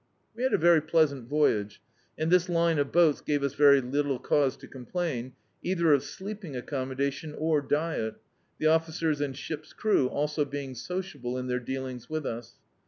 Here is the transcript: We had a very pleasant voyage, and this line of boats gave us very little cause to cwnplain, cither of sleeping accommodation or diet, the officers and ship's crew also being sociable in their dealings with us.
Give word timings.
We 0.35 0.41
had 0.41 0.51
a 0.51 0.57
very 0.57 0.81
pleasant 0.81 1.29
voyage, 1.29 1.79
and 2.17 2.31
this 2.31 2.49
line 2.49 2.79
of 2.79 2.91
boats 2.91 3.21
gave 3.21 3.43
us 3.43 3.53
very 3.53 3.79
little 3.81 4.17
cause 4.17 4.57
to 4.57 4.67
cwnplain, 4.67 5.33
cither 5.63 5.93
of 5.93 6.01
sleeping 6.03 6.55
accommodation 6.55 7.35
or 7.37 7.61
diet, 7.61 8.15
the 8.57 8.65
officers 8.65 9.21
and 9.21 9.37
ship's 9.37 9.73
crew 9.73 10.07
also 10.07 10.43
being 10.43 10.73
sociable 10.73 11.37
in 11.37 11.45
their 11.45 11.59
dealings 11.59 12.09
with 12.09 12.25
us. 12.25 12.55